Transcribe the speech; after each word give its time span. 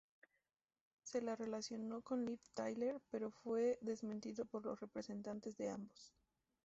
Se 1.03 1.21
la 1.21 1.35
relacionó 1.35 2.01
con 2.01 2.25
Liv 2.25 2.39
Tyler 2.55 2.99
pero 3.11 3.29
fue 3.29 3.77
desmentido 3.81 4.45
por 4.45 4.65
los 4.65 4.79
representantes 4.79 5.57
de 5.57 5.69
ambos. 5.69 6.15